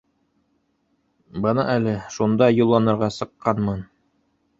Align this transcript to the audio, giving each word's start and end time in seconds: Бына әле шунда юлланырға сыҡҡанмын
Бына 1.43 1.65
әле 1.73 1.93
шунда 2.15 2.47
юлланырға 2.61 3.11
сыҡҡанмын 3.19 3.85